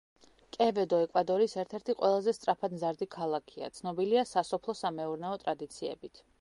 [0.55, 6.29] კევედო ეკვადორის ერთ-ერთი ყველაზე სწრაფად მზარდი ქალაქია; ცნობილია სასოფლო-სამეურნეო ტრადიციებით.